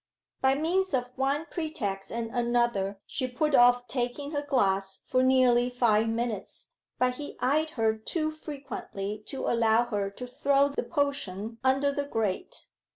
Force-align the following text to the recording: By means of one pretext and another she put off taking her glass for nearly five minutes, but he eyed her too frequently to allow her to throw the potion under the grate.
By 0.41 0.55
means 0.55 0.95
of 0.95 1.11
one 1.15 1.45
pretext 1.51 2.11
and 2.11 2.31
another 2.31 2.99
she 3.05 3.27
put 3.27 3.53
off 3.53 3.87
taking 3.87 4.31
her 4.31 4.41
glass 4.41 5.03
for 5.05 5.21
nearly 5.21 5.69
five 5.69 6.09
minutes, 6.09 6.71
but 6.97 7.17
he 7.17 7.37
eyed 7.39 7.71
her 7.77 7.95
too 7.97 8.31
frequently 8.31 9.19
to 9.27 9.45
allow 9.45 9.85
her 9.85 10.09
to 10.09 10.25
throw 10.25 10.69
the 10.69 10.81
potion 10.81 11.59
under 11.63 11.91
the 11.91 12.05
grate. 12.05 12.65